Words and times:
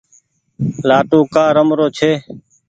لآٽون 0.87 1.23
ڪآ 1.33 1.43
رمرو 1.55 1.87
ڇي۔ 1.97 2.11